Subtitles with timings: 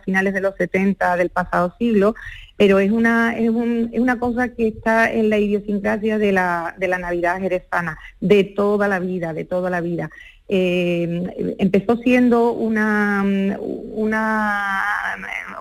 [0.00, 2.14] finales de los 70 del pasado siglo,
[2.56, 6.98] pero es una, es, una cosa que está en la idiosincrasia de la, de la
[6.98, 10.10] Navidad jerezana, de toda la vida, de toda la vida.
[10.50, 13.22] Eh, empezó siendo una,
[13.92, 14.82] una,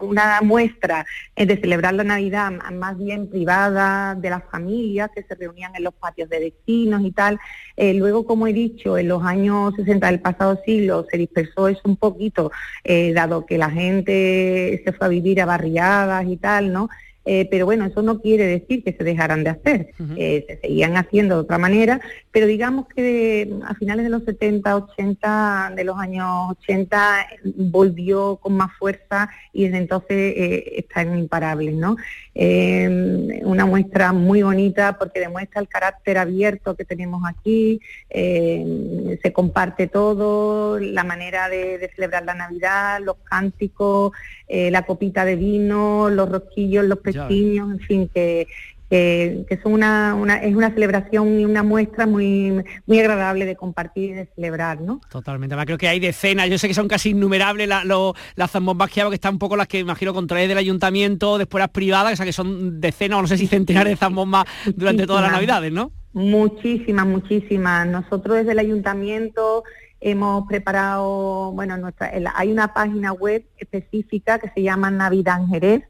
[0.02, 1.06] una muestra
[1.36, 5.94] de celebrar la Navidad más bien privada de las familias que se reunían en los
[5.94, 7.38] patios de vecinos y tal.
[7.76, 11.82] Eh, luego, como he dicho, en los años 60 del pasado siglo se dispersó eso
[11.84, 12.52] un poquito,
[12.84, 16.90] eh, dado que la gente se fue a vivir a barriadas y tal, ¿no?
[17.30, 20.96] Eh, pero bueno, eso no quiere decir que se dejaran de hacer, eh, se seguían
[20.96, 22.00] haciendo de otra manera,
[22.32, 27.28] pero digamos que a finales de los 70, 80, de los años 80,
[27.58, 31.98] volvió con más fuerza y desde entonces eh, están imparables, ¿no?
[32.40, 40.80] una muestra muy bonita porque demuestra el carácter abierto que tenemos aquí, se comparte todo,
[40.80, 44.12] la manera de, celebrar la Navidad, los cánticos,
[44.48, 47.00] la copita de vino, los rosquillos, los
[47.30, 48.48] en fin, que,
[48.90, 54.14] que, son una, es una celebración y una muestra muy, muy agradable de compartir y
[54.14, 55.02] de celebrar, ¿no?
[55.10, 59.02] Totalmente, además creo que hay decenas, yo sé que son casi innumerables las zambombas que
[59.02, 62.16] hago, que están un poco las que imagino contraes del ayuntamiento, después las privadas, o
[62.16, 65.72] sea que son decenas o no sé si centenares de zambombas durante todas las navidades,
[65.72, 65.92] ¿no?
[66.14, 67.88] Muchísimas, muchísimas.
[67.88, 69.64] Nosotros desde el ayuntamiento
[70.00, 75.84] Hemos preparado, bueno, nuestra, hay una página web específica que se llama Navidad en Jerez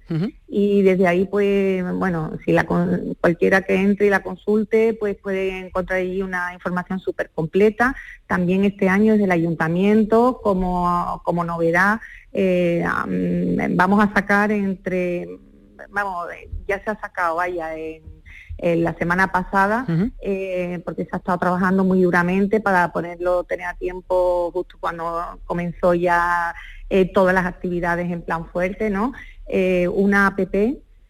[0.48, 5.60] y desde ahí, pues, bueno, si la, cualquiera que entre y la consulte, pues puede
[5.60, 7.96] encontrar allí una información súper completa.
[8.28, 12.00] También este año desde el ayuntamiento, como, como novedad,
[12.32, 12.86] eh,
[13.72, 15.28] vamos a sacar entre,
[15.90, 16.28] vamos,
[16.68, 18.17] ya se ha sacado, vaya, en
[18.60, 19.86] la semana pasada,
[20.20, 25.40] eh, porque se ha estado trabajando muy duramente para ponerlo, tener a tiempo justo cuando
[25.46, 26.56] comenzó ya
[26.90, 29.14] eh, todas las actividades en plan fuerte, ¿no?
[29.48, 30.40] Eh, una app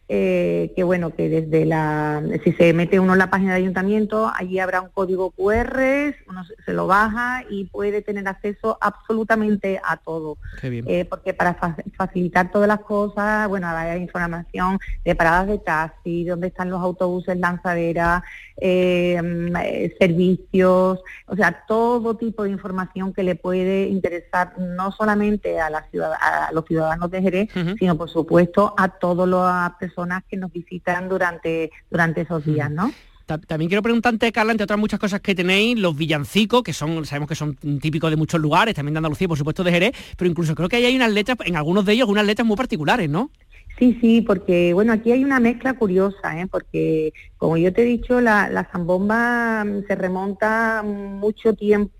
[0.09, 4.31] eh, que bueno, que desde la, si se mete uno en la página de ayuntamiento,
[4.33, 9.97] allí habrá un código QR, uno se lo baja y puede tener acceso absolutamente a
[9.97, 10.37] todo.
[10.63, 11.55] Eh, porque para
[11.97, 17.37] facilitar todas las cosas, bueno, hay información de paradas de taxi, dónde están los autobuses,
[17.37, 18.23] lanzaderas,
[18.55, 25.69] eh, servicios, o sea, todo tipo de información que le puede interesar no solamente a,
[25.69, 29.96] la ciudad, a los ciudadanos de Jerez, sino por supuesto a todas las personas
[30.29, 32.91] que nos visitan durante, durante esos días, ¿no?
[33.25, 37.27] También quiero preguntarte, Carla, entre otras muchas cosas que tenéis, los villancicos, que son, sabemos
[37.27, 40.55] que son típicos de muchos lugares, también de Andalucía, por supuesto de Jerez, pero incluso
[40.55, 43.31] creo que ahí hay unas letras, en algunos de ellos, unas letras muy particulares, ¿no?
[43.77, 46.47] Sí, sí, porque bueno, aquí hay una mezcla curiosa, ¿eh?
[46.47, 51.93] porque como yo te he dicho, la, la zambomba mm, se remonta mucho tiempo,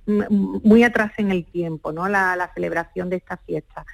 [0.63, 2.07] muy atrás en el tiempo, ¿no?
[2.07, 3.86] La, celebración de esta fiesta.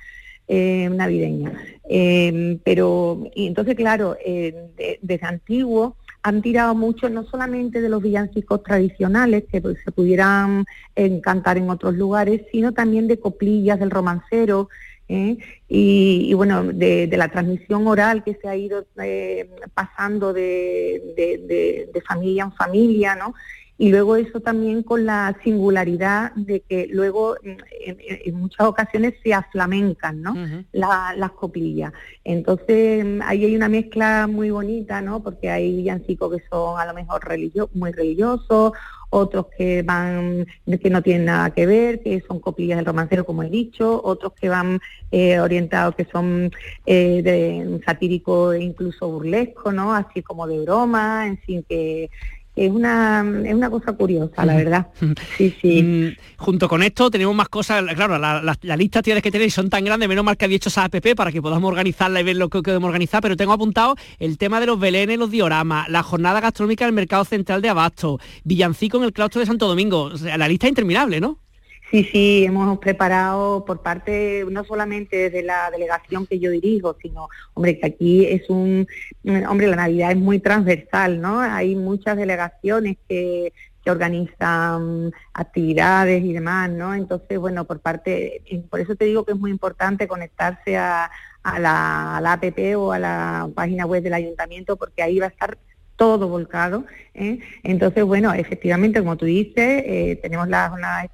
[0.47, 1.53] Eh, navideña.
[1.87, 8.03] Eh, pero, y entonces, claro, eh, desde antiguo han tirado mucho no solamente de los
[8.03, 10.65] villancicos tradicionales que pues, se pudieran
[11.21, 14.69] cantar en otros lugares, sino también de coplillas del romancero,
[15.09, 18.87] y, bueno, de, la transmisión oral que se ha ido
[19.73, 21.13] pasando de,
[21.93, 23.35] de, familia en familia, ¿no?
[23.77, 30.21] Y luego eso también con la singularidad de que luego en, muchas ocasiones se aflamencan
[30.21, 30.35] ¿no?
[30.71, 31.91] las coplillas.
[32.23, 35.23] Entonces ahí hay una mezcla muy bonita, ¿no?
[35.23, 38.73] porque hay villancicos que son a lo mejor religio muy religiosos,
[39.09, 40.47] otros que van
[40.81, 44.33] que no tienen nada que ver, que son coplillas del romancero como he dicho, otros
[44.33, 44.79] que van
[45.11, 46.51] eh, orientados que son
[46.85, 49.93] eh, de satírico e incluso burlesco, ¿no?
[49.93, 52.09] Así como de broma, en fin que
[52.55, 54.87] es una, es una cosa curiosa, la verdad.
[55.37, 55.83] Sí, sí.
[55.83, 59.69] Mm, junto con esto tenemos más cosas, claro, la, la, lista tienes que tenéis son
[59.69, 62.35] tan grandes, menos mal que había hecho esa app para que podamos organizarla y ver
[62.35, 66.03] lo que podemos organizar, pero tengo apuntado el tema de los belenes, los dioramas, la
[66.03, 70.47] jornada gastronómica del Mercado Central de Abasto, Villancico en el claustro de Santo Domingo, la
[70.47, 71.42] lista es interminable, ¿no?
[71.93, 77.29] Sí, sí, hemos preparado por parte, no solamente de la delegación que yo dirijo, sino,
[77.53, 78.87] hombre, que aquí es un,
[79.47, 81.39] hombre, la Navidad es muy transversal, ¿no?
[81.39, 83.53] Hay muchas delegaciones que,
[83.85, 86.95] que organizan actividades y demás, ¿no?
[86.95, 88.41] Entonces, bueno, por parte,
[88.71, 91.11] por eso te digo que es muy importante conectarse a,
[91.43, 95.59] a la app o a la página web del ayuntamiento, porque ahí va a estar
[96.03, 96.83] todo volcado.
[97.13, 97.39] ¿eh?
[97.63, 101.09] Entonces, bueno, efectivamente, como tú dices, eh, tenemos las jornadas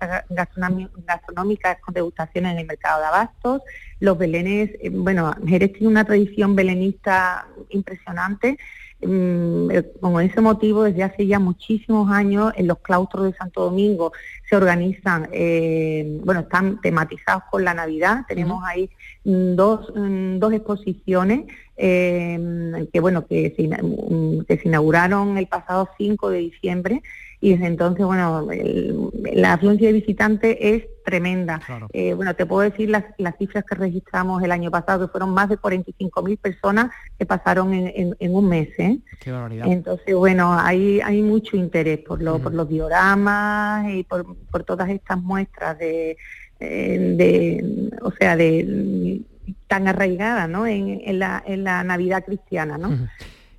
[1.09, 3.61] gastronómicas con degustaciones en el mercado de abastos.
[3.99, 8.57] Los belenes, eh, bueno, Jerez tiene una tradición belenista impresionante.
[9.01, 13.63] mm, eh, con ese motivo, desde hace ya muchísimos años, en los claustros de Santo
[13.63, 14.11] Domingo
[14.49, 18.25] se organizan, eh, bueno, están tematizados con la Navidad.
[18.27, 18.89] Tenemos ahí
[19.23, 21.45] mm, dos, mm, dos exposiciones
[21.79, 23.69] que, bueno, que se,
[24.45, 27.01] que se inauguraron el pasado 5 de diciembre
[27.41, 28.47] y desde entonces, bueno,
[29.33, 31.61] la afluencia de visitantes es tremenda.
[31.93, 35.33] Eh, bueno, te puedo decir las, las, cifras que registramos el año pasado, que fueron
[35.33, 38.67] más de 45.000 personas que pasaron en, un mes.
[38.77, 38.99] ¿eh?
[39.21, 39.67] Qué barbaridad.
[39.67, 44.89] Entonces, bueno, hay, hay mucho interés por, lo, por los dioramas y por, por todas
[44.89, 46.17] estas muestras de,
[46.59, 49.21] eh, de o sea, de
[49.67, 50.65] tan arraigadas ¿no?
[50.65, 53.09] en, en, la, en la Navidad cristiana, ¿no?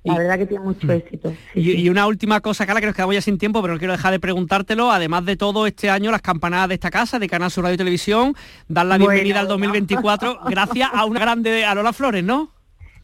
[0.03, 1.33] La verdad que tiene mucho éxito.
[1.53, 4.11] y, una última cosa, Carla, que nos quedamos ya sin tiempo, pero no quiero dejar
[4.11, 4.91] de preguntártelo.
[4.91, 7.77] Además de todo, este año las campanadas de esta casa, de Canal Sur Radio y
[7.77, 8.35] Televisión,
[8.67, 12.49] dan la bienvenida al 2024 gracias a una grande, a Lola Flores, ¿no?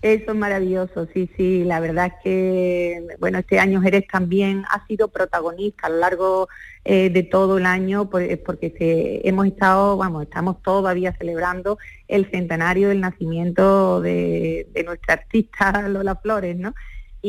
[0.02, 1.64] Eso es maravilloso, sí, sí.
[1.64, 6.50] La verdad es que, bueno, este año Jerez también ha sido protagonista a lo largo
[6.86, 13.02] eh, de todo el año porque hemos estado, vamos, estamos todavía celebrando el centenario del
[13.02, 16.76] nacimiento de, nuestra artista Lola Flores, ¿no?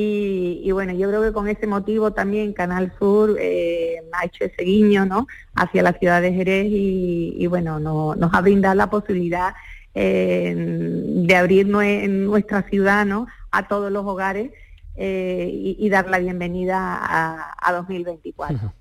[0.01, 4.63] Y, bueno, yo creo que con ese motivo también Canal Sur eh, ha hecho ese
[4.63, 5.27] guiño, ¿no?
[5.57, 9.55] Hacia la ciudad de Jerez y, bueno, nos ha brindado la posibilidad
[10.01, 13.27] eh, de abrir nuestra ciudad ¿no?
[13.51, 14.53] a todos los hogares
[14.95, 18.73] eh, y, dar la bienvenida a, 2024.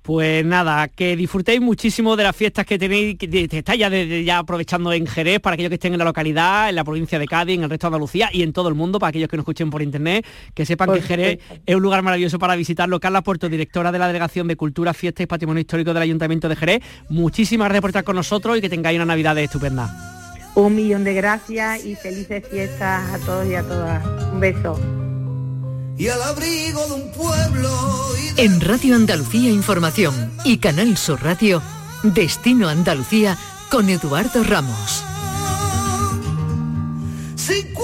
[0.00, 4.90] Pues nada, que disfrutéis muchísimo de las fiestas que tenéis, que estáis ya, ya aprovechando
[4.94, 7.64] en Jerez, para aquellos que estén en la localidad, en la provincia de Cádiz, en
[7.64, 9.82] el resto de Andalucía y en todo el mundo, para aquellos que nos escuchen por
[9.82, 13.00] internet, que sepan que Jerez es un lugar maravilloso para visitarlo.
[13.00, 16.56] Carla Puerto, directora de la Delegación de Cultura, Fiestas y Patrimonio Histórico del Ayuntamiento de
[16.56, 20.13] Jerez, muchísimas gracias por estar con nosotros y que tengáis una Navidad estupenda.
[20.56, 24.04] Un millón de gracias y felices fiestas a todos y a todas.
[24.32, 24.78] Un beso.
[25.96, 27.70] Y al abrigo de un pueblo.
[28.36, 31.60] En Radio Andalucía Información y Canal Sur Radio,
[32.02, 33.36] Destino Andalucía
[33.70, 35.04] con Eduardo Ramos.
[37.36, 37.82] 50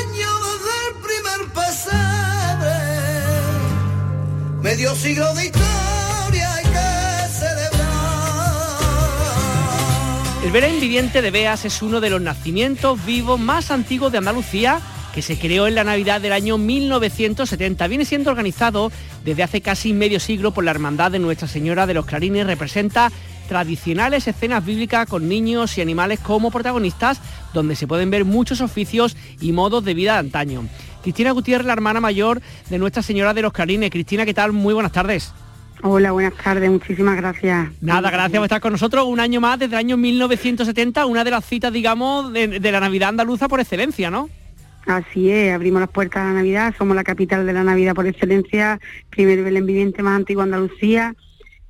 [0.00, 2.78] años del primer pesebre,
[4.62, 5.73] medio siglo de historia
[10.44, 14.78] El Belén viviente de Beas es uno de los nacimientos vivos más antiguos de Andalucía
[15.14, 17.86] que se creó en la Navidad del año 1970.
[17.88, 18.92] Viene siendo organizado
[19.24, 22.46] desde hace casi medio siglo por la Hermandad de Nuestra Señora de los Clarines.
[22.46, 23.10] Representa
[23.48, 27.22] tradicionales escenas bíblicas con niños y animales como protagonistas,
[27.54, 30.68] donde se pueden ver muchos oficios y modos de vida de antaño.
[31.02, 33.90] Cristina Gutiérrez, la hermana mayor de Nuestra Señora de los Clarines.
[33.90, 34.52] Cristina, ¿qué tal?
[34.52, 35.32] Muy buenas tardes.
[35.86, 37.68] Hola, buenas tardes, muchísimas gracias.
[37.82, 41.30] Nada, gracias por estar con nosotros un año más, desde el año 1970, una de
[41.30, 44.30] las citas, digamos, de, la Navidad andaluza por excelencia, ¿no?
[44.86, 48.06] Así es, abrimos las puertas a la Navidad, somos la capital de la Navidad por
[48.06, 51.14] excelencia, primer Belén viviente más antiguo Andalucía,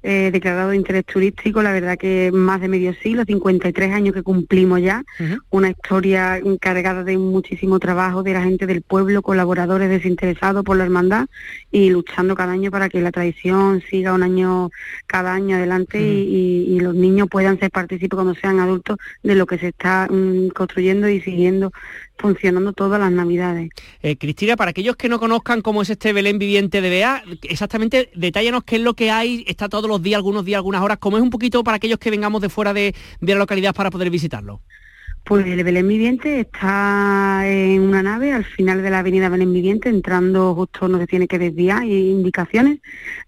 [0.06, 4.22] eh, declarado de interés turístico, la verdad que más de medio siglo, 53 años que
[4.22, 5.02] cumplimos ya,
[5.48, 10.84] una historia encargada de muchísimo trabajo de la gente del pueblo, colaboradores desinteresados por la
[10.84, 11.26] hermandad
[11.72, 14.68] y luchando cada año para que la tradición siga un año,
[15.06, 19.56] cada año adelante y, los niños puedan ser partícipes cuando sean adultos de lo que
[19.56, 21.72] se está mm, construyendo y siguiendo
[22.16, 23.70] funcionando todas las navidades.
[24.02, 28.10] Eh, Cristina, para aquellos que no conozcan cómo es este Belén viviente de Bea, exactamente
[28.14, 31.16] detállanos qué es lo que hay, está todos los días, algunos días, algunas horas, cómo
[31.16, 34.60] es un poquito para aquellos que vengamos de fuera de, la localidad para poder visitarlo.
[35.24, 39.88] Pues el Belén Viviente está en una nave al final de la avenida Belén Viviente,
[39.88, 42.80] entrando justo donde se tiene que desviar, hay indicaciones.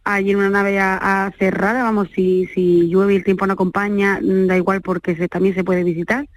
[0.04, 4.20] Allí en una nave a, cerrada, vamos, si, si llueve y el tiempo no acompaña,
[4.22, 6.28] da igual porque se, también se puede visitar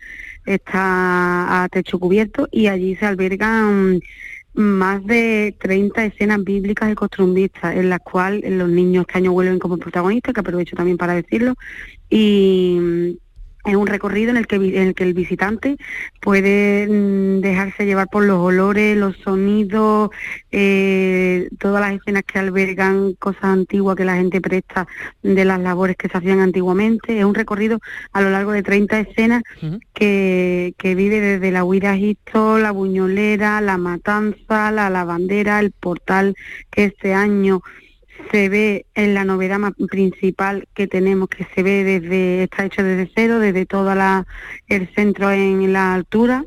[0.45, 3.99] está a techo cubierto y allí se albergan
[4.53, 9.59] más de 30 escenas bíblicas y costumbristas, en las cuales los niños este año vuelven
[9.59, 11.55] como protagonistas, que aprovecho también para decirlo,
[12.09, 13.17] y
[13.65, 15.77] es un recorrido en el que, en el, que el visitante
[16.21, 20.11] puede mm, dejarse llevar por los olores, los sonidos,
[20.51, 24.87] eh, todas las escenas que albergan cosas antiguas que la gente presta
[25.23, 27.19] de las labores que se hacían antiguamente.
[27.19, 27.79] Es un recorrido
[28.13, 29.43] a lo largo de 30 escenas
[29.93, 31.97] que, que, vive desde la huida
[32.33, 36.35] la buñolera, la matanza, la lavandera, el portal
[36.69, 37.61] que este año
[38.31, 42.83] se ve en la novedad más principal que tenemos, que se ve desde, está hecho
[42.83, 44.25] desde cero, desde todo la,
[44.67, 46.45] el centro en la altura,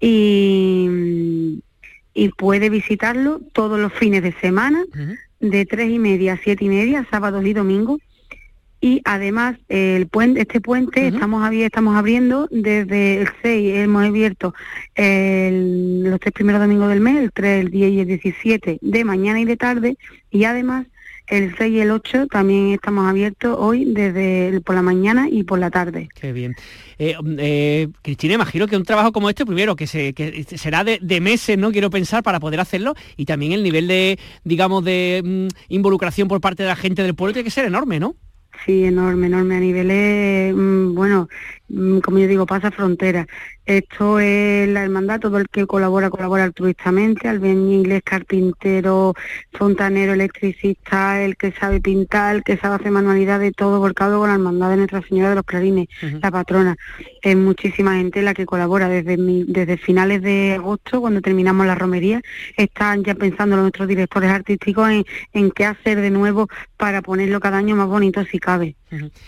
[0.00, 1.60] y,
[2.14, 4.84] y, puede visitarlo todos los fines de semana,
[5.40, 8.00] de tres y media a siete y media, sábados y domingos,
[8.80, 14.54] y además el puente, este puente estamos, estamos abriendo desde el 6, hemos abierto
[14.96, 19.40] los tres primeros domingos del mes, el 3, el 10 y el 17 de mañana
[19.40, 19.98] y de tarde
[20.30, 20.86] y además
[21.28, 25.58] el 6 y el 8 también estamos abiertos hoy desde por la mañana y por
[25.58, 26.08] la tarde.
[26.14, 26.56] Qué bien.
[26.98, 31.20] Eh, eh, Cristina, imagino que un trabajo como este, primero, que, se, que será de,
[31.20, 31.70] meses, ¿no?
[31.70, 36.40] Quiero pensar, para poder hacerlo, y también el nivel de, digamos, de mm, involucración por
[36.40, 38.16] parte de la gente del pueblo tiene que ser enorme, ¿no?
[38.64, 39.56] Sí, enorme, enorme.
[39.56, 41.28] A niveles, mm, bueno,
[42.02, 43.26] como yo digo, pasa frontera.
[43.66, 49.14] Esto es la hermandad, todo el que colabora, colabora altruistamente, inglés, carpintero,
[49.52, 54.36] fontanero, electricista, el que sabe pintar, el que sabe hacer manualidades, todo volcado con la
[54.36, 56.76] hermandad de Nuestra Señora de los Clarines, la patrona.
[57.20, 62.22] Es muchísima gente la que colabora desde, desde finales de agosto, cuando terminamos la romería,
[62.56, 66.48] están ya pensando nuestros directores artísticos en, en qué hacer de nuevo
[66.78, 68.76] para ponerlo cada año más bonito si cabe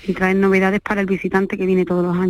[0.06, 2.29] y traer novedades para el visitante que viene todos los años.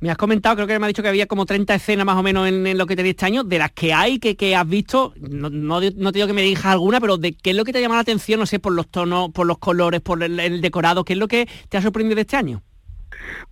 [0.00, 2.22] Me has comentado, creo que me ha dicho que había como 30 escenas más o
[2.22, 5.14] menos en, lo que tenéis este año, de las que hay, que, que has visto,
[5.18, 7.78] no, no, te digo que me digas alguna, pero de qué es lo que te
[7.78, 11.04] ha llamado la atención, no sé, por los tonos, por los colores, por el, decorado,
[11.04, 12.62] qué es lo que te ha sorprendido de este año.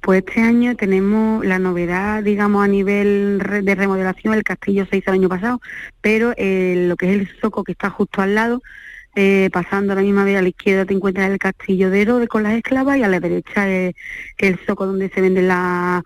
[0.03, 5.11] Pues este año tenemos la novedad, digamos, a nivel de remodelación, el castillo se hizo
[5.11, 5.61] el año pasado,
[6.03, 8.63] pero eh, lo que es el soco que está justo al lado,
[9.15, 12.29] eh, pasando a la misma vez a la izquierda te encuentras el castillo de Herodes
[12.29, 13.95] con las esclavas y a la derecha es
[14.39, 16.03] el soco donde se venden las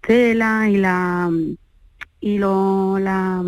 [0.00, 1.30] telas y la
[2.20, 3.42] y lo la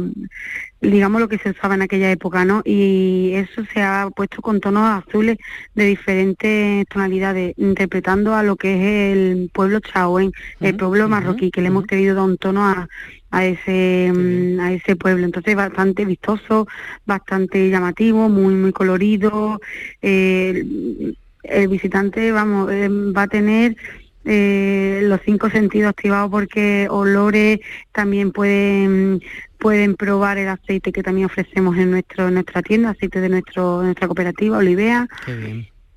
[0.81, 2.63] digamos lo que se usaba en aquella época, ¿no?
[2.65, 5.39] Y eso se ha puesto con tonos azules
[5.75, 11.63] de diferentes tonalidades, interpretando a lo que es el pueblo chaoen, el pueblo marroquí, que
[11.63, 12.89] le hemos querido dar un tono a,
[13.35, 15.25] a ese mm, a ese pueblo.
[15.25, 16.67] Entonces bastante vistoso
[17.05, 19.61] bastante llamativo muy muy colorido.
[20.01, 23.77] El visitante vamos eh, va a tener
[24.25, 27.61] eh, los cinco sentidos activados porque olores
[27.93, 29.21] también pueden
[29.59, 34.07] pueden probar el aceite que también ofrecemos en nuestro nuestra tienda aceite de nuestro nuestra
[34.07, 35.07] cooperativa Olivea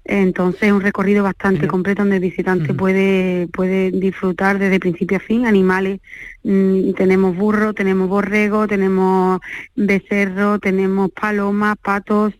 [0.07, 5.45] entonces un recorrido bastante completo donde el visitante puede puede disfrutar desde principio a fin.
[5.45, 5.99] Animales
[6.49, 9.41] Mm, tenemos burro, tenemos borrego, tenemos
[9.75, 12.33] becerro, tenemos palomas, patos,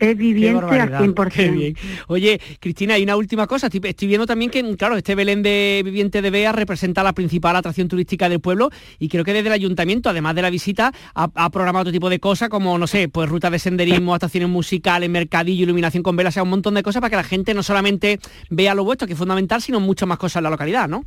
[0.00, 1.76] es viviente al 100%.
[2.08, 3.68] Oye, Cristina, hay una última cosa.
[3.68, 7.86] Estoy viendo también que, claro, este Belén de Viviente de Bea representa la principal atracción
[7.86, 11.82] turística del pueblo y creo que desde el ayuntamiento, además de la visita, ha, programado
[11.82, 16.02] otro tipo de cosas como, no sé, pues rutas de senderismo, estaciones musicales, mercadillo, iluminación
[16.02, 18.74] con velas, o sea, un montón de cosas para que la gente no solamente vea
[18.74, 21.04] lo vuestro, que es fundamental, sino muchas más cosas en la localidad, ¿no?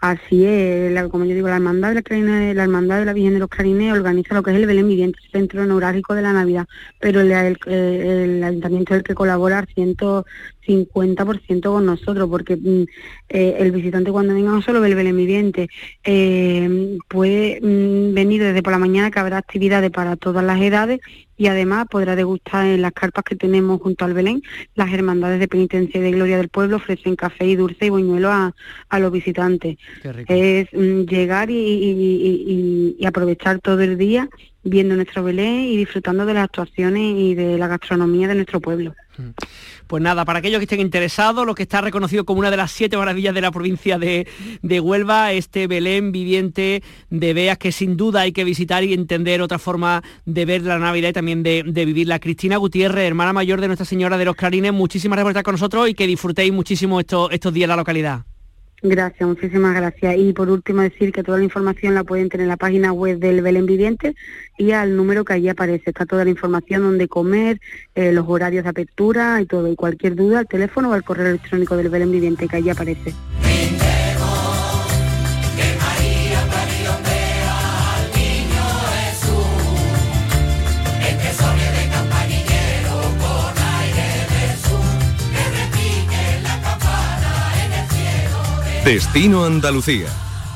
[0.00, 3.34] Así es, como yo digo, la hermandad de la, Clarine, la hermandad de la Virgen
[3.34, 6.66] de los Clarines organiza lo que es el Belén Viviente, centro neurálgico de la Navidad,
[6.98, 7.30] pero el,
[7.66, 12.84] el, ayuntamiento es el que colabora al 150% con nosotros, porque mm,
[13.28, 15.68] eh, el visitante cuando venga no solo ve el Belén Viviente,
[16.02, 21.00] eh, puede mm, venir desde por la mañana que habrá actividades para todas las edades
[21.40, 24.42] y además podrá degustar en las carpas que tenemos junto al Belén.
[24.74, 28.30] Las hermandades de penitencia y de gloria del pueblo ofrecen café y dulce y buñuelo
[28.30, 28.52] a,
[28.98, 29.78] los visitantes.
[30.28, 34.28] Es mm, llegar y, aprovechar todo el día
[34.62, 38.94] viendo nuestro Belén y disfrutando de las actuaciones y de la gastronomía de nuestro pueblo.
[39.16, 39.30] Mm.
[39.90, 42.70] Pues nada, para aquellos que estén interesados, lo que está reconocido como una de las
[42.70, 44.24] siete maravillas de la provincia de,
[44.80, 49.58] Huelva, este Belén viviente de Beas, que sin duda hay que visitar y entender otra
[49.58, 52.20] forma de ver la Navidad y también de, vivirla.
[52.20, 55.54] Cristina Gutiérrez, hermana mayor de Nuestra Señora de los Clarines, muchísimas gracias por estar con
[55.54, 58.24] nosotros y que disfrutéis muchísimo estos, estos días en la localidad.
[58.82, 60.16] Gracias, muchísimas gracias.
[60.16, 63.18] Y por último decir que toda la información la pueden tener en la página web
[63.18, 64.14] del Belén Viviente
[64.56, 65.90] y al número que allí aparece.
[65.90, 67.60] Está toda la información donde comer,
[67.94, 69.70] eh, los horarios de apertura y todo.
[69.70, 73.12] Y cualquier duda al teléfono o al correo electrónico del Belén Viviente que allí aparece.
[88.90, 90.08] Destino Andalucía.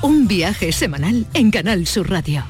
[0.03, 2.43] Un viaje semanal en Canal Sur Radio.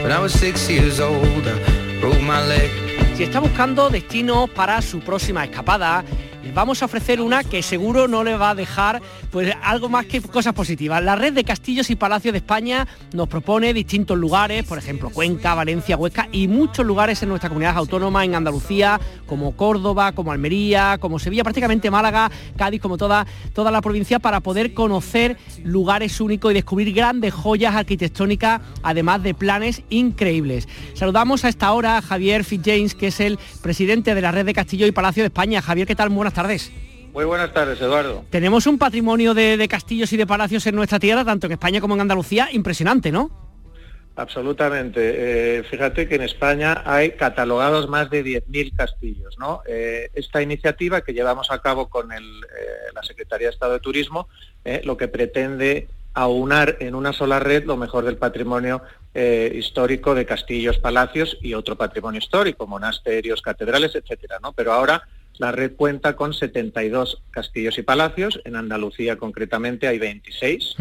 [0.00, 2.70] When I was six years old, I broke my leg.
[3.16, 6.04] Si está buscando destinos para su próxima escapada,
[6.54, 9.00] vamos a ofrecer una que seguro no le va a dejar
[9.30, 11.02] pues algo más que cosas positivas.
[11.02, 15.54] La red de castillos y palacios de España nos propone distintos lugares, por ejemplo Cuenca,
[15.54, 20.98] Valencia, Huesca y muchos lugares en nuestra comunidad autónoma, en Andalucía, como Córdoba, como Almería,
[21.00, 26.50] como Sevilla, prácticamente Málaga, Cádiz, como toda, toda la provincia, para poder conocer lugares únicos
[26.50, 30.68] y descubrir grandes joyas arquitectónicas, además de planes increíbles.
[30.94, 34.54] Saludamos a esta hora a Javier Fitzjames, que es el presidente de la red de
[34.54, 35.62] castillos y palacios de España.
[35.62, 36.08] Javier, ¿qué tal?
[36.08, 36.70] Buenas tardes.
[37.12, 38.24] Muy buenas tardes, Eduardo.
[38.30, 41.94] Tenemos un patrimonio de, castillos y de palacios en nuestra tierra, tanto en España como
[41.94, 43.28] en Andalucía, impresionante, ¿no?
[44.14, 45.00] Absolutamente.
[45.58, 49.36] Eh, fíjate que en España hay catalogados más de 10.000 castillos.
[49.36, 49.62] ¿no?
[49.66, 52.18] Eh, esta iniciativa que llevamos a cabo con eh,
[52.94, 54.28] la Secretaría de Estado de Turismo,
[54.84, 58.82] lo que pretende aunar en una sola red lo mejor del patrimonio
[59.14, 64.38] histórico de castillos, palacios y otro patrimonio histórico, monasterios, catedrales, etcétera.
[64.40, 64.52] ¿no?
[64.52, 65.02] Pero ahora
[65.38, 70.76] la red cuenta con 72 castillos y palacios, en Andalucía concretamente hay 26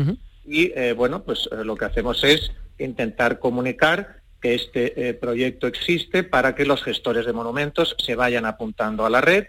[0.46, 5.68] y eh, bueno, pues eh, lo que hacemos es intentar comunicar que este eh, proyecto
[5.68, 9.46] existe para que los gestores de monumentos se vayan apuntando a la red.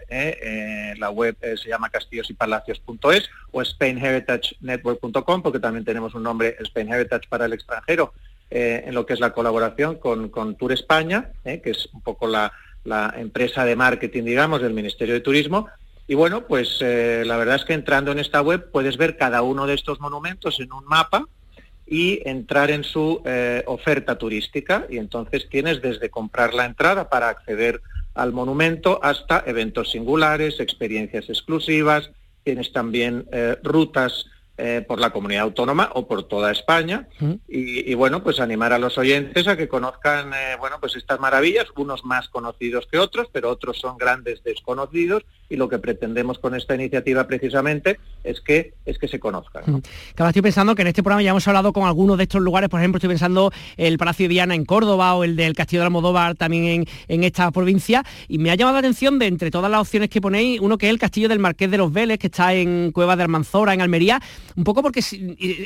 [0.97, 7.45] la web se llama castillosypalacios.es o spainheritagenetwork.com porque también tenemos un nombre Spain Heritage para
[7.45, 8.13] el extranjero
[8.49, 12.51] en lo que es la colaboración con, con Tour España, que es un poco la,
[12.83, 15.67] la empresa de marketing, digamos, del Ministerio de Turismo.
[16.07, 19.41] Y bueno, pues eh, la verdad es que entrando en esta web puedes ver cada
[19.41, 21.27] uno de estos monumentos en un mapa
[21.85, 24.85] y entrar en su eh, oferta turística.
[24.89, 27.81] Y entonces tienes desde comprar la entrada para acceder
[28.15, 32.11] al monumento hasta eventos singulares, experiencias exclusivas,
[32.43, 34.25] tienes también eh, rutas
[34.61, 37.07] eh, por la comunidad autónoma o por toda España
[37.47, 41.67] y, bueno pues animar a los oyentes a que conozcan eh, bueno pues estas maravillas
[41.77, 46.55] unos más conocidos que otros pero otros son grandes desconocidos y lo que pretendemos con
[46.55, 49.63] esta iniciativa precisamente es que es que se conozcan.
[49.65, 49.81] ¿no?
[50.27, 52.79] estoy pensando que en este programa ya hemos hablado con algunos de estos lugares, por
[52.79, 56.35] ejemplo, estoy pensando el Palacio de Viana en Córdoba o el del Castillo de Almodóvar
[56.35, 59.81] también en, en esta provincia, y me ha llamado la atención de entre todas las
[59.81, 62.53] opciones que ponéis, uno que es el Castillo del Marqués de los Vélez, que está
[62.53, 64.21] en Cueva de Almanzora, en Almería,
[64.55, 65.01] un poco porque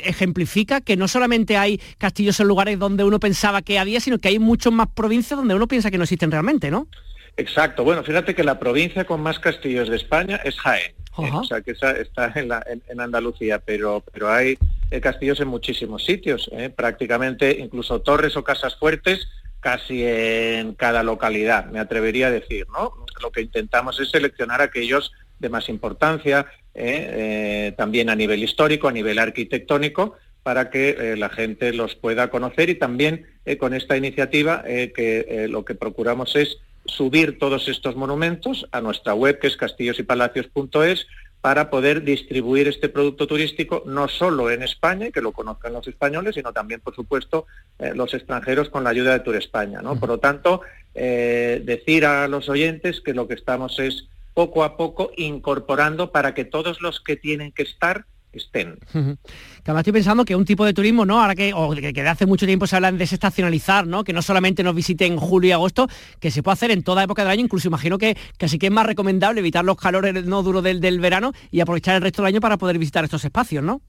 [0.04, 4.28] ejemplifica que no solamente hay castillos en lugares donde uno pensaba que había, sino que
[4.28, 6.88] hay muchas más provincias donde uno piensa que no existen realmente, ¿no?
[7.36, 7.84] Exacto.
[7.84, 10.92] Bueno, fíjate que la provincia con más castillos de España es Jaén.
[11.18, 11.30] ¿eh?
[11.32, 14.58] o sea, que está en, Andalucía, pero, pero hay
[14.90, 16.70] eh, castillos en muchísimos sitios, ¿eh?
[16.70, 19.28] prácticamente incluso torres o casas fuertes
[19.60, 22.92] casi en cada localidad, me atrevería a decir, ¿no?
[23.22, 26.46] Lo que intentamos es seleccionar aquellos de más importancia,
[27.76, 32.74] también a nivel histórico, a nivel arquitectónico, para que la gente los pueda conocer y
[32.74, 33.26] también
[33.58, 39.38] con esta iniciativa que lo que procuramos es subir todos estos monumentos a nuestra web
[39.38, 41.06] que es castillosypalacios.es
[41.44, 46.36] para poder distribuir este producto turístico no solo en España, que lo conozcan los españoles,
[46.36, 47.44] sino también, por supuesto,
[47.78, 49.82] eh, los extranjeros con la ayuda de Tour España.
[49.82, 50.00] ¿no?
[50.00, 50.62] Por lo tanto,
[50.94, 56.34] eh, decir a los oyentes que lo que estamos es poco a poco incorporando para
[56.34, 58.78] que todos los que tienen que estar estén.
[58.92, 61.20] Además estoy pensando que un tipo de turismo, ¿no?
[61.20, 64.04] Ahora que, o que, de hace mucho tiempo se habla de desestacionalizar, ¿no?
[64.04, 65.88] Que no solamente nos visiten en julio y agosto,
[66.20, 68.72] que se puede hacer en toda época del año, incluso imagino que casi que es
[68.72, 72.34] más recomendable evitar los calores no duros del, del verano y aprovechar el resto del
[72.34, 73.80] año para poder visitar estos espacios, ¿no?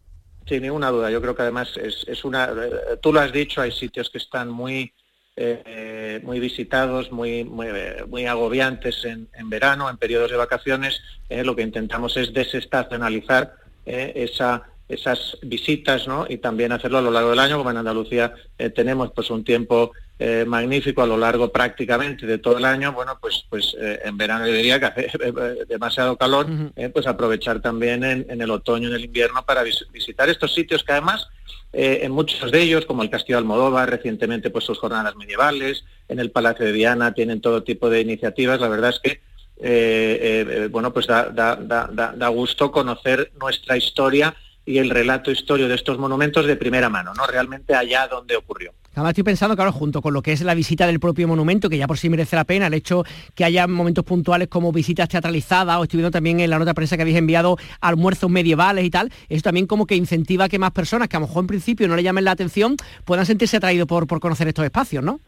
[0.48, 1.10] Sin ninguna duda.
[1.10, 2.46] Yo creo que además es, una.
[2.46, 4.94] Eh, tú lo has dicho, hay sitios que están muy
[5.38, 11.02] eh, muy visitados, muy, muy, agobiantes en, verano, en periodos de vacaciones.
[11.30, 16.26] Eh, lo que intentamos es desestacionalizar eh, esa, esas visitas ¿no?
[16.30, 19.44] y también hacerlo a lo largo del año, como en Andalucía eh, tenemos pues un
[19.44, 24.18] tiempo eh, magnífico a lo largo prácticamente de todo el año, bueno, pues pues en
[24.18, 25.10] verano diría que hace
[25.68, 26.48] demasiado calor,
[26.94, 31.28] pues aprovechar también en, el otoño en el invierno para visitar estos sitios que además
[31.74, 36.20] en muchos de ellos, como el Castillo de Almodóvar, recientemente pues sus jornadas medievales, en
[36.20, 39.22] el Palacio de Viana tienen todo tipo de iniciativas, la verdad es que
[39.58, 44.36] eh, eh, bueno, pues da, da, da, da, gusto conocer nuestra historia
[44.66, 47.28] y el relato histórico de estos monumentos de primera mano, ¿no?
[47.28, 48.74] Realmente allá donde ocurrió.
[48.94, 51.78] Además estoy pensando, claro, junto con lo que es la visita del propio monumento, que
[51.78, 53.04] ya por sí merece la pena, el hecho
[53.36, 56.96] que haya momentos puntuales como visitas teatralizadas, o estoy viendo también en la nota prensa
[56.96, 61.10] que habéis enviado almuerzos medievales y tal, eso también como que incentiva que más personas
[61.10, 64.08] que a lo mejor en principio no le llamen la atención puedan sentirse atraídos por,
[64.08, 65.20] por conocer estos espacios, ¿no?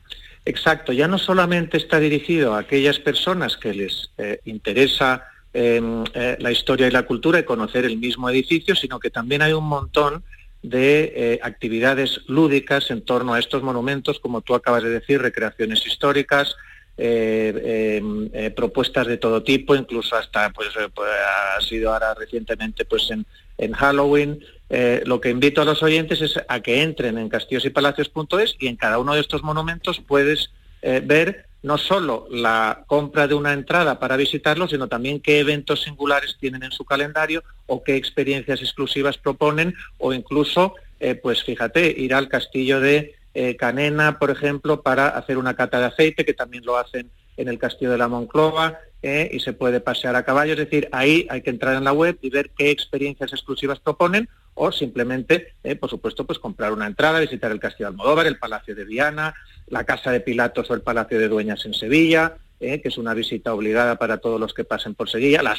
[0.45, 5.25] Exacto, ya no solamente está dirigido a aquellas personas que les eh, interesa
[5.59, 9.53] eh, la historia y la cultura y conocer el mismo edificio, sino que también hay
[9.53, 10.23] un montón
[10.61, 15.83] de eh, actividades lúdicas en torno a estos monumentos, como tú acabas de decir, recreaciones
[15.87, 16.55] históricas,
[18.55, 21.09] propuestas de todo tipo, incluso hasta pues, pues,
[21.57, 23.25] ha sido ahora recientemente pues en,
[23.57, 24.39] en Halloween.
[25.05, 28.99] lo que invito a los oyentes es a que entren en castillosypalacios.es y en cada
[28.99, 34.67] uno de estos monumentos puedes ver no solo la compra de una entrada para visitarlo,
[34.67, 40.13] sino también qué eventos singulares tienen en su calendario o qué experiencias exclusivas proponen o
[40.13, 45.55] incluso, eh, pues fíjate, ir al castillo de eh, Canena, por ejemplo, para hacer una
[45.55, 49.39] cata de aceite, que también lo hacen en el castillo de la Monclova, eh, y
[49.41, 50.53] se puede pasear a caballo.
[50.53, 54.27] Es decir, ahí hay que entrar en la web y ver qué experiencias exclusivas proponen
[54.57, 58.75] o simplemente, por supuesto, pues comprar una entrada, visitar el castillo de Almodóvar, el Palacio
[58.75, 59.35] de Viana,
[59.67, 63.13] la Casa de Pilatos o el Palacio de Dueñas en Sevilla, eh, que es una
[63.13, 65.55] visita obligada para todos los que pasen por Sevilla, la,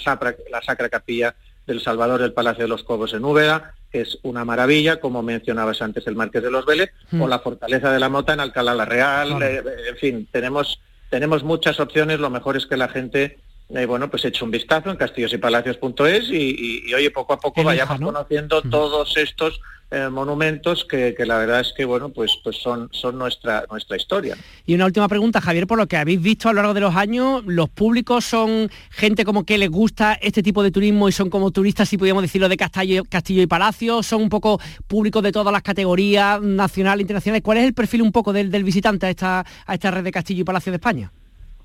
[0.51, 1.35] la Sacra Capilla
[1.65, 5.81] del Salvador del Palacio de los Cobos en Úbeda, que es una maravilla, como mencionabas
[5.81, 7.29] antes el Marqués de los Vélez, o mm.
[7.29, 11.79] la Fortaleza de la Mota en Alcalá la Real, eh, en fin, tenemos, tenemos muchas
[11.79, 13.39] opciones, lo mejor es que la gente
[13.71, 18.01] eh, bueno, pues eche un vistazo en castillosypalacios.es y, y, oye, poco a poco vayamos
[18.01, 18.71] conociendo mm.
[18.71, 23.65] todos estos eh, monumentos que, la verdad es que bueno pues pues son son nuestra
[23.71, 24.37] nuestra historia.
[24.67, 26.95] Y una última pregunta Javier por lo que habéis visto a lo largo de los
[26.95, 31.31] años los públicos son gente como que les gusta este tipo de turismo y son
[31.31, 35.33] como turistas si podríamos decirlo de castillo castillo y palacio son un poco públicos de
[35.33, 39.07] todas las categorías nacional e internacionales cuál es el perfil un poco del, del visitante
[39.07, 41.11] a esta a esta red de castillo y palacio de España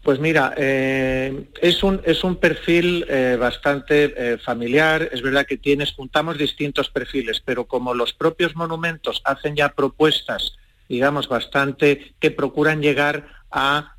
[0.04, 5.58] pues mira, eh, es, un, es un perfil eh, bastante eh, familiar, es verdad que
[5.58, 10.58] tienes, juntamos distintos perfiles, pero como los propios monumentos hacen ya propuestas,
[10.90, 13.90] digamos, bastante, que procuran llegar a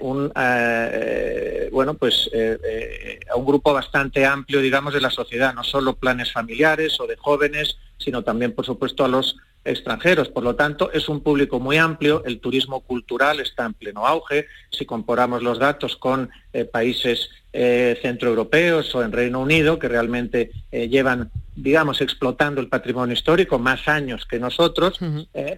[0.00, 0.30] un
[1.72, 2.30] bueno pues
[3.30, 5.54] a un grupo bastante amplio digamos de la sociedad.
[5.54, 10.28] No solo planes familiares o de jóvenes sino también por supuesto a los extranjeros.
[10.28, 14.46] Por lo tanto, es un público muy amplio, el turismo cultural está en pleno auge.
[14.70, 20.50] Si comparamos los datos con eh, países eh, centroeuropeos o en Reino Unido, que realmente
[20.70, 24.98] eh, llevan, digamos, explotando el patrimonio histórico más años que nosotros,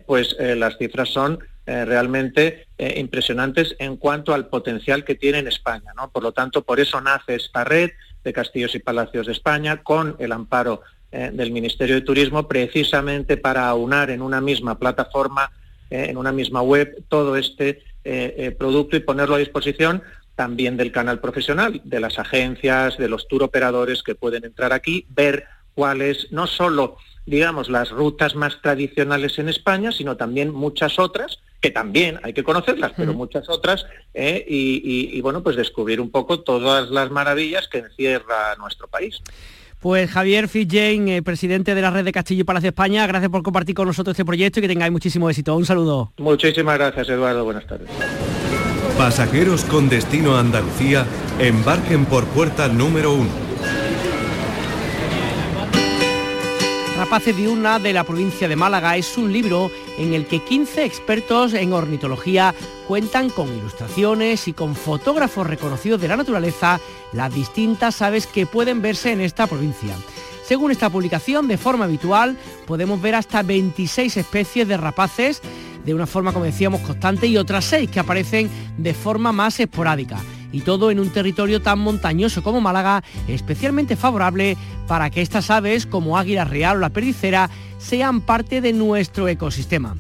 [0.07, 5.93] pues las cifras son realmente impresionantes en cuanto al potencial que tiene en España.
[5.97, 6.11] ¿no?
[6.11, 7.91] Por lo tanto, por eso nace esta red
[8.25, 13.39] de castillos y palacios de España con el amparo eh, del Ministerio de Turismo precisamente
[13.39, 15.51] para aunar en una misma plataforma,
[15.89, 20.03] eh, en una misma web, todo este eh, producto y ponerlo a disposición
[20.35, 25.07] también del canal profesional, de las agencias, de los tour operadores que pueden entrar aquí,
[25.09, 31.39] ver cuáles, no solo, digamos, las rutas más tradicionales en España, sino también muchas otras,
[31.63, 36.41] que también hay que conocerlas, pero muchas otras, y, y, bueno, pues descubrir un poco
[36.41, 39.23] todas las maravillas que encierra nuestro país.
[39.81, 43.43] Pues Javier Fitzjane, eh, presidente de la red de Castillo y Palacio España, gracias por
[43.43, 45.55] compartir con nosotros este proyecto y que tengáis muchísimo éxito.
[45.57, 46.13] Un saludo.
[46.19, 47.45] Muchísimas gracias, Eduardo.
[47.45, 47.89] Buenas tardes.
[48.97, 51.07] Pasajeros con destino a Andalucía,
[51.39, 53.48] embarquen por puerta número uno.
[56.99, 61.55] Rapaces Diurna de la provincia de Málaga es un libro en el que 15 expertos
[61.55, 62.57] en ornitología
[62.89, 66.81] cuentan con ilustraciones y con fotógrafos reconocidos de la naturaleza
[67.13, 69.95] las distintas aves que pueden verse en esta provincia.
[70.45, 75.41] Según esta publicación, de forma habitual, podemos ver hasta 26 especies de rapaces
[75.85, 80.19] de una forma, como decíamos, constante y otras 6 que aparecen de forma más esporádica
[80.53, 84.57] y todo en un territorio tan montañoso como Málaga, especialmente favorable
[84.87, 89.97] para que estas aves, como águila real o la perdicera, sean parte de nuestro ecosistema.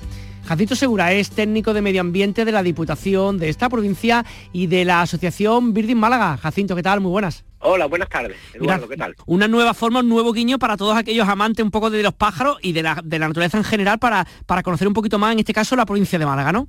[0.48, 4.86] Jacinto Segura es técnico de medio ambiente de la Diputación de esta provincia y de
[4.86, 6.38] la Asociación Birding Málaga.
[6.38, 7.02] Jacinto, ¿qué tal?
[7.02, 7.44] Muy buenas.
[7.60, 8.38] Hola, buenas tardes.
[8.54, 9.14] Eduardo, ¿qué tal?
[9.26, 12.56] Una nueva forma, un nuevo guiño para todos aquellos amantes un poco de los pájaros
[12.62, 15.76] y de la, naturaleza en general para, para conocer un poquito más, en este caso,
[15.76, 16.68] la provincia de Málaga, ¿no?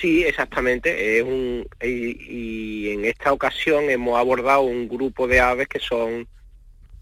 [0.00, 1.18] Sí, exactamente.
[1.18, 6.26] Es un, y, en esta ocasión hemos abordado un grupo de aves que son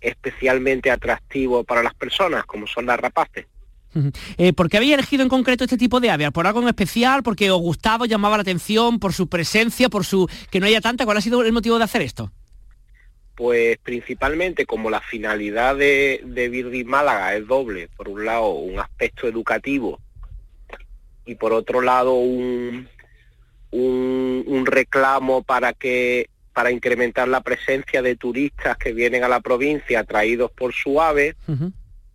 [0.01, 3.46] especialmente atractivos para las personas, como son las rapaces.
[4.37, 6.31] Eh, ¿Por qué habéis elegido en concreto este tipo de aves?
[6.31, 7.22] ¿Por algo en especial?
[7.22, 8.99] ¿Porque os gustaba, llamaba la atención?
[8.99, 9.88] ¿Por su presencia?
[9.88, 11.05] ¿Por su que no haya tanta?
[11.07, 12.31] ¿Cuál ha sido el motivo de hacer esto?
[13.35, 17.88] Pues principalmente como la finalidad de, de Málaga es doble.
[17.96, 19.99] Por un lado, un aspecto educativo
[21.26, 22.88] y por otro lado un,
[23.72, 30.00] un, reclamo para que para incrementar la presencia de turistas que vienen a la provincia
[30.00, 31.36] atraídos por su ave,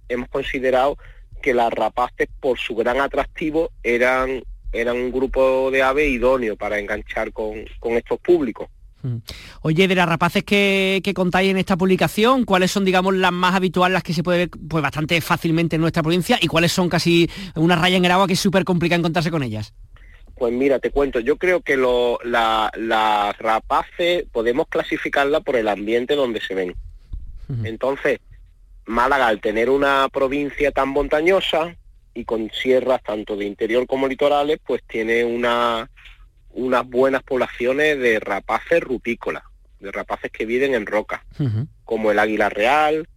[0.10, 0.98] hemos considerado
[1.44, 6.80] que las rapaces por su gran atractivo eran, eran un grupo de aves idóneo para
[6.80, 8.68] enganchar con, con estos públicos.
[9.04, 9.18] Mm.
[9.62, 13.94] Oye, de las rapaces que, contáis en esta publicación, ¿cuáles son, digamos, las más habituales,
[13.94, 17.30] las que se puede ver pues, bastante fácilmente en nuestra provincia y cuáles son casi
[17.56, 19.74] una raya en el agua que es súper complicada encontrarse con ellas?
[20.36, 25.68] Pues mira, te cuento, yo creo que lo, la, las rapaces podemos clasificarla por el
[25.68, 26.76] ambiente donde se ven.
[27.66, 28.20] Entonces,
[28.86, 31.76] Málaga, al tener una provincia tan montañosa
[32.14, 35.90] y con sierras tanto de interior como litorales, pues tiene una,
[36.54, 39.44] unas buenas poblaciones de rapaces rutícolas,
[39.80, 41.26] de rapaces que viven en roca,
[41.84, 43.08] como el águila real,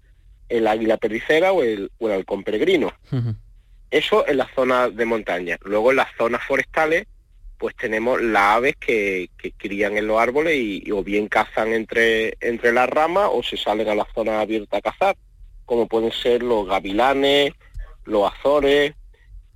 [0.48, 2.92] el águila pericera o el, o el halcón peregrino.
[3.90, 5.58] Eso en las zonas de montaña.
[5.62, 7.06] Luego en las zonas forestales,
[7.58, 12.34] pues tenemos las aves que, que crían en los árboles y, o bien cazan entre,
[12.40, 15.16] entre las ramas o se salen a la zona abierta a cazar,
[15.64, 17.52] como pueden ser los gavilanes,
[18.04, 18.94] los azores,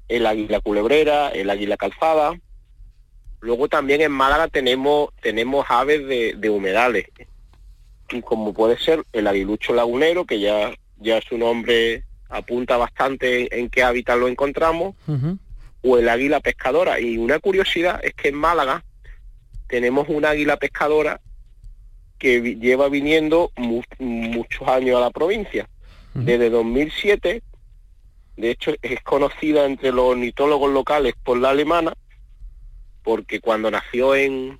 [0.09, 2.39] el águila culebrera, el águila calzada.
[3.41, 7.07] Luego también en Málaga tenemos, tenemos aves de, humedales,
[8.25, 13.83] como puede ser el aguilucho lagunero, que ya, ya su nombre apunta bastante en, qué
[13.83, 14.95] hábitat lo encontramos,
[15.83, 17.01] o el águila pescadora.
[17.01, 18.85] Y una curiosidad es que en Málaga
[19.69, 21.21] tenemos una águila pescadora
[22.19, 25.69] que lleva viniendo muchos años a la provincia.
[26.15, 27.43] Desde 2007
[28.39, 31.95] de hecho, es conocida entre los ornitólogos locales por la alemana,
[33.09, 34.59] porque cuando nació en,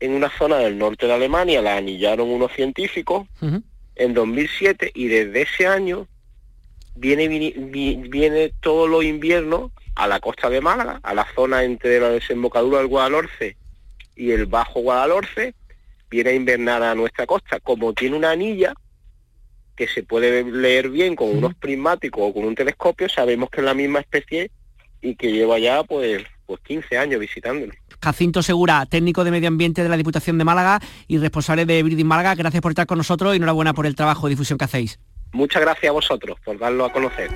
[0.00, 3.28] en una zona del norte de Alemania la anillaron unos científicos
[3.94, 6.08] en 2007 y desde ese año
[6.94, 12.08] viene, viene, todos los inviernos a la costa de Málaga, a la zona entre la
[12.08, 13.58] desembocadura del Guadalhorce
[14.16, 15.54] y el Bajo Guadalhorce,
[16.08, 17.60] viene a invernar a nuestra costa.
[17.60, 18.72] Como tiene una anilla,
[19.76, 23.66] que se puede leer bien con unos prismáticos o con un telescopio, sabemos que es
[23.66, 24.50] la misma especie
[25.02, 27.72] y que lleva ya pues, pues 15 años visitándolo.
[28.02, 32.06] Jacinto Segura, técnico de medio ambiente de la Diputación de Málaga y responsable de Breeding
[32.06, 34.98] Málaga, gracias por estar con nosotros y enhorabuena por el trabajo de difusión que hacéis.
[35.32, 37.30] Muchas gracias a vosotros por darlo a conocer.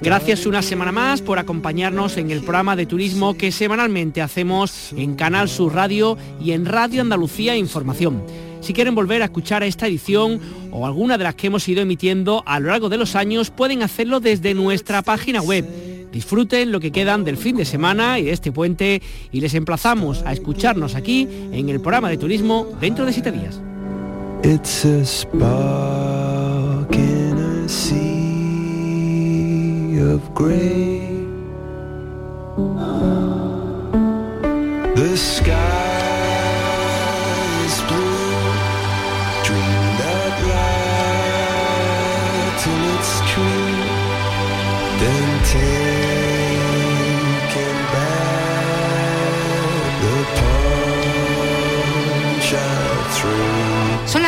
[0.00, 5.14] Gracias una semana más por acompañarnos en el programa de turismo que semanalmente hacemos en
[5.14, 8.24] Canal Sur Radio y en Radio Andalucía Información.
[8.64, 12.42] Si quieren volver a escuchar esta edición o alguna de las que hemos ido emitiendo
[12.46, 15.66] a lo largo de los años, pueden hacerlo desde nuestra página web.
[16.10, 20.22] Disfruten lo que quedan del fin de semana y de este puente y les emplazamos
[20.22, 23.60] a escucharnos aquí en el programa de turismo dentro de siete días.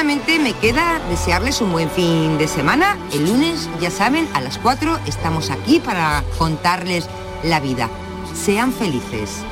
[0.06, 2.96] Me queda desearles un buen fin de semana.
[3.12, 7.08] El lunes, ya saben, a las 4 estamos aquí para contarles
[7.42, 7.90] la vida.
[8.32, 9.42] Sean felices.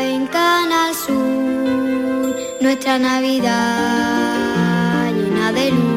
[0.00, 3.54] En Canal Sur, nuestra Navidad
[5.12, 5.93] llena de luz.